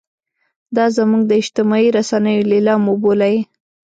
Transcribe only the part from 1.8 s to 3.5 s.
رسنیو نیلام وبولئ.